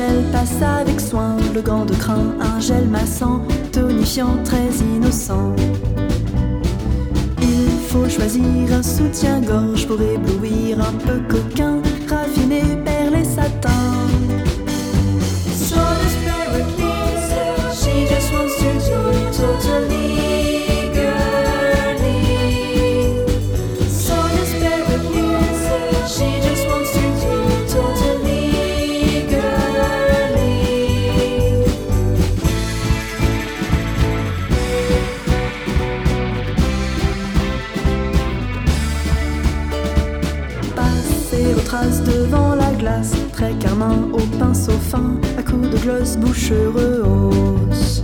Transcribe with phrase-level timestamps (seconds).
[0.00, 5.54] avec soin le gant de crin, un gel massant, tonifiant, très innocent.
[7.40, 12.62] Il faut choisir un soutien-gorge pour éblouir un peu coquin, raffiné,
[41.64, 48.02] traces devant la glace, très carmin au pinceau fin, à coups de gloss bouchereux hausse.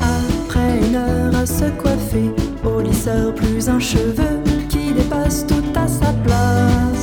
[0.00, 2.30] Après une heure à se coiffer,
[2.64, 6.93] au lisseur plus un cheveu qui dépasse tout à sa place.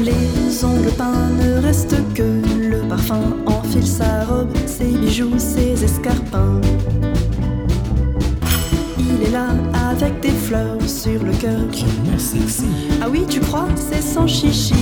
[0.00, 2.22] Les ongles peints ne restent que
[2.56, 6.60] le parfum enfile sa robe, ses bijoux, ses escarpins.
[8.98, 9.48] Il est là
[9.90, 11.58] avec des fleurs sur le cœur.
[13.02, 14.74] Ah oui, tu crois, c'est sans chichi.